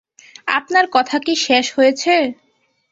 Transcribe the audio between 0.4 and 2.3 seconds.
আপনার কথা কি শেষ হয়েছে?